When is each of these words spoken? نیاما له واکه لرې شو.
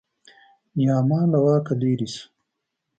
نیاما 0.77 1.19
له 1.31 1.37
واکه 1.45 1.73
لرې 1.81 2.07
شو. 2.13 2.25